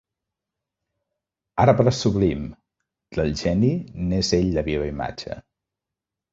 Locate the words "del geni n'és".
3.19-4.35